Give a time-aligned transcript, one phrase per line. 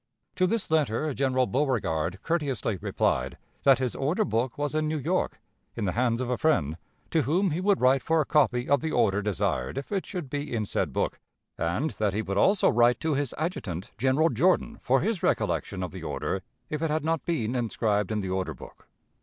[0.37, 5.39] To this letter General Beauregard courteously replied that his order book was in New York,
[5.75, 6.77] in the hands of a friend,
[7.11, 10.27] to whom he would write for a copy of the order desired if it should
[10.27, 11.19] be in said book,
[11.55, 15.91] and that he would also write to his adjutant, General Jordan, for his recollection of
[15.91, 18.87] the order if it had not been inscribed in the order book.